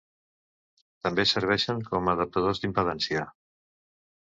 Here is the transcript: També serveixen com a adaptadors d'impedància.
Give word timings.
També 1.09 1.27
serveixen 1.33 1.85
com 1.93 2.09
a 2.11 2.19
adaptadors 2.19 2.67
d'impedància. 2.67 3.33